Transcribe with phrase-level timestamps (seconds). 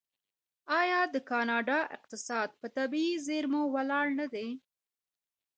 [0.79, 4.49] آیا د کاناډا اقتصاد په طبیعي زیرمو ولاړ نه دی؟